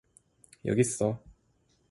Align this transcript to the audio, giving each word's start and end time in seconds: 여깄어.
여깄어. 0.67 1.09